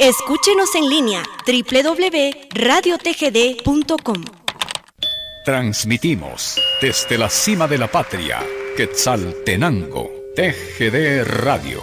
[0.00, 4.24] Escúchenos en línea www.radiotgd.com.
[5.44, 8.38] Transmitimos desde la cima de la patria,
[8.78, 11.82] Quetzaltenango, TGD Radio.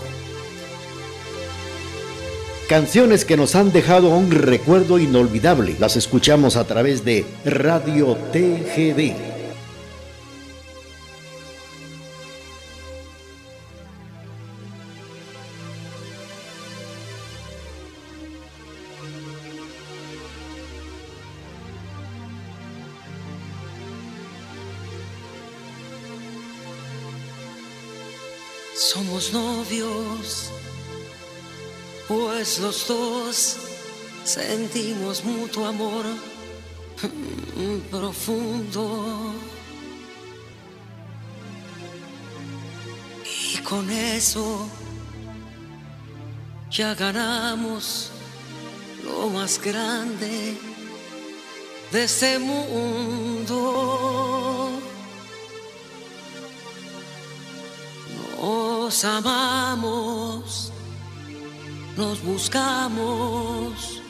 [2.68, 5.76] Canciones que nos han dejado un recuerdo inolvidable.
[5.80, 9.27] Las escuchamos a través de Radio TGD.
[28.78, 30.52] Somos novios,
[32.08, 33.58] pues los dos
[34.24, 36.06] sentimos mutuo amor
[37.90, 39.34] profundo.
[43.26, 44.68] Y con eso
[46.70, 48.12] ya ganamos
[49.04, 50.56] lo más grande
[51.92, 54.17] de este mundo.
[58.88, 60.72] Nos amamos,
[61.98, 64.02] nos buscamos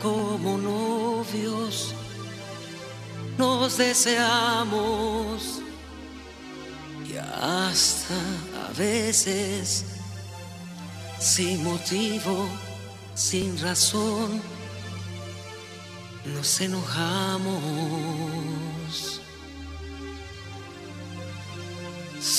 [0.00, 1.92] como novios,
[3.36, 5.60] nos deseamos
[7.04, 8.14] y hasta
[8.64, 9.86] a veces
[11.18, 12.48] sin motivo,
[13.16, 14.40] sin razón,
[16.26, 17.64] nos enojamos.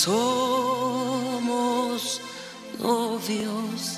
[0.06, 2.02] Somos
[2.80, 3.98] novios,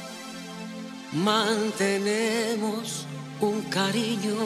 [1.11, 3.05] mantenemos
[3.41, 4.37] un cariño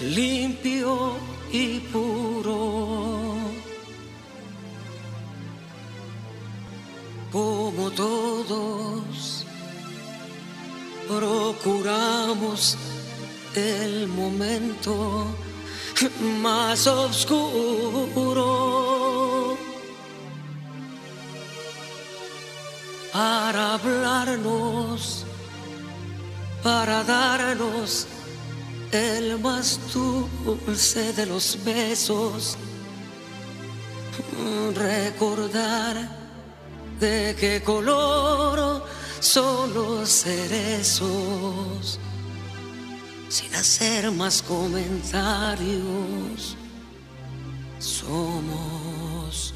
[0.00, 1.16] limpio
[1.50, 3.34] y puro.
[7.32, 9.46] Como todos,
[11.08, 12.76] procuramos
[13.54, 15.24] el momento
[16.42, 18.45] más oscuro
[23.16, 25.24] para hablarnos,
[26.62, 28.06] para darnos
[28.92, 32.58] el más dulce de los besos,
[34.74, 36.10] recordar
[37.00, 38.84] de qué color
[39.20, 41.98] son los cerezos,
[43.30, 46.54] sin hacer más comentarios,
[47.78, 49.55] somos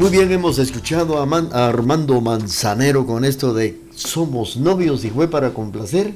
[0.00, 5.52] Muy bien, hemos escuchado a, Armando Manzanero con esto de Somos novios y fue para
[5.52, 6.14] complacer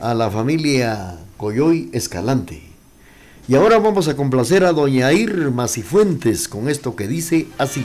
[0.00, 2.62] a la familia Coyoy Escalante.
[3.48, 7.84] Y ahora vamos a complacer a doña Irma Cifuentes con esto que dice así.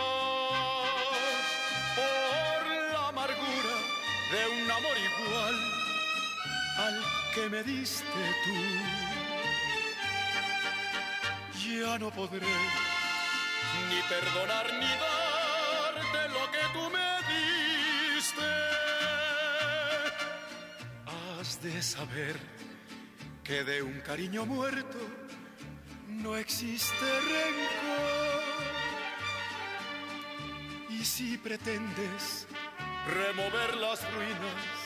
[7.33, 8.55] Que me diste tú.
[11.67, 12.55] Ya no podré
[13.89, 18.51] ni perdonar ni darte lo que tú me diste.
[21.39, 22.35] Has de saber
[23.43, 24.99] que de un cariño muerto
[26.07, 28.51] no existe rencor.
[30.89, 32.47] Y si pretendes
[33.07, 34.80] remover las ruinas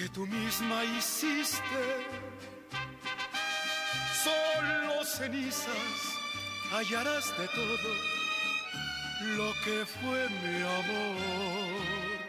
[0.00, 1.82] que tú misma hiciste.
[4.24, 6.00] Solo cenizas
[6.72, 7.90] hallarás de todo
[9.36, 12.19] lo que fue mi amor.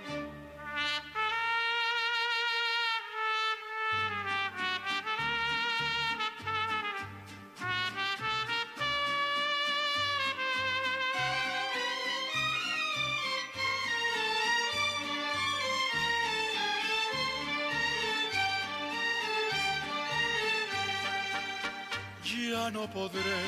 [22.70, 23.42] No podré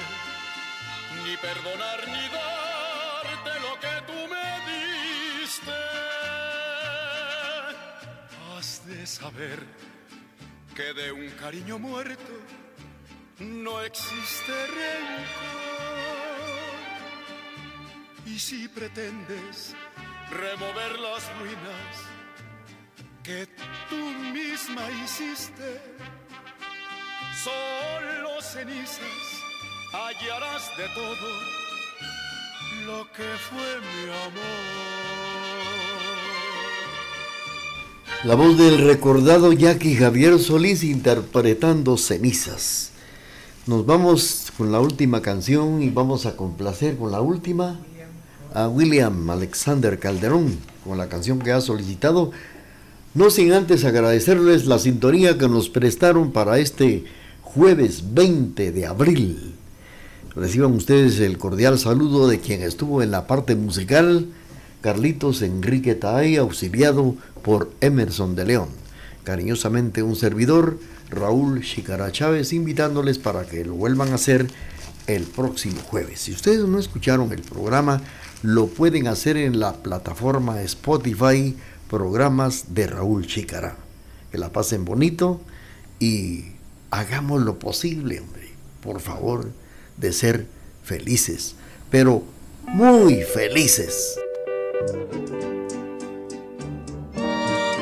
[1.23, 5.71] ni perdonar ni darte lo que tú me diste.
[8.57, 9.59] Has de saber
[10.75, 12.33] que de un cariño muerto
[13.39, 15.63] no existe rencor.
[18.25, 19.75] Y si pretendes
[20.31, 21.93] remover las ruinas
[23.21, 23.47] que
[23.89, 25.81] tú misma hiciste,
[27.41, 29.43] solo cenizas
[29.91, 31.29] hallarás de todo
[32.85, 34.93] lo que fue mi amor.
[38.23, 42.91] La voz del recordado Jackie Javier Solís interpretando Cenizas.
[43.65, 47.79] Nos vamos con la última canción y vamos a complacer con la última
[48.53, 52.31] a William Alexander Calderón con la canción que ha solicitado.
[53.13, 57.05] No sin antes agradecerles la sintonía que nos prestaron para este
[57.53, 59.53] jueves 20 de abril.
[60.35, 64.27] Reciban ustedes el cordial saludo de quien estuvo en la parte musical,
[64.81, 68.69] Carlitos Enrique Taay, auxiliado por Emerson de León.
[69.23, 70.79] Cariñosamente un servidor,
[71.11, 74.47] Raúl Chicara Chávez, invitándoles para que lo vuelvan a hacer
[75.05, 76.21] el próximo jueves.
[76.21, 78.01] Si ustedes no escucharon el programa,
[78.41, 81.55] lo pueden hacer en la plataforma Spotify,
[81.87, 83.77] programas de Raúl Chicara.
[84.31, 85.39] Que la pasen bonito
[85.99, 86.52] y
[86.93, 88.51] hagamos lo posible, hombre.
[88.81, 89.51] Por favor
[89.97, 90.45] de ser
[90.83, 91.55] felices,
[91.89, 92.23] pero
[92.67, 94.19] muy felices.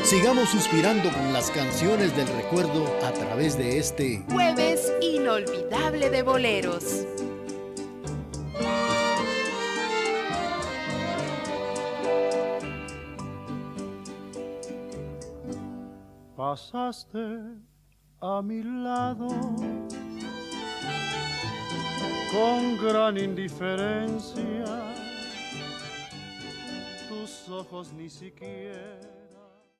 [0.04, 7.06] Sigamos suspirando con las canciones del recuerdo a través de este jueves inolvidable de boleros.
[16.36, 17.71] Pasaste
[18.22, 19.28] a mi lado
[22.32, 24.66] con gran indiferencia,
[27.10, 29.21] tus ojos ni siquiera